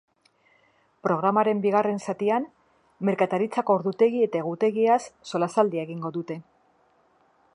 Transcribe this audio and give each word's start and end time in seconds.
Programaren 1.07 1.59
bigarren 1.65 2.01
zatian 2.05 2.47
merkataritzako 3.09 3.77
ordutegi 3.81 4.25
eta 4.29 4.43
egutegiaz 4.45 4.99
solasaldia 5.33 5.87
egingo 5.89 6.15
dute. 6.19 6.43